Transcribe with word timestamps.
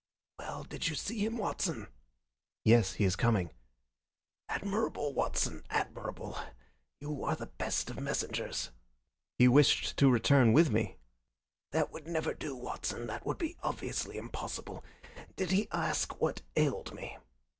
"Well, 0.39 0.63
did 0.63 0.87
you 0.87 0.95
see 0.95 1.23
him, 1.23 1.37
Watson?" 1.37 1.85
"Yes; 2.63 2.93
he 2.93 3.03
is 3.03 3.15
coming." 3.15 3.51
"Admirable, 4.49 5.13
Watson! 5.13 5.63
Admirable! 5.69 6.39
You 6.99 7.23
are 7.23 7.35
the 7.35 7.45
best 7.59 7.91
of 7.91 7.99
messengers." 7.99 8.71
"He 9.37 9.47
wished 9.47 9.97
to 9.97 10.09
return 10.09 10.53
with 10.53 10.71
me." 10.71 10.97
"That 11.69 11.91
would 11.91 12.07
never 12.07 12.33
do, 12.33 12.55
Watson. 12.55 13.05
That 13.05 13.27
would 13.27 13.37
be 13.37 13.57
obviously 13.61 14.17
impossible. 14.17 14.83
Did 15.35 15.51
he 15.51 15.67
ask 15.71 16.19
what 16.19 16.41
ailed 16.57 16.95
me?" 16.95 17.17